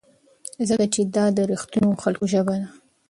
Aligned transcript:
ځکه 0.69 0.85
چې 0.93 1.01
دا 1.15 1.25
د 1.37 1.39
رښتینو 1.51 1.89
خلکو 2.03 2.25
ژبه 2.33 2.55
ده. 2.61 2.67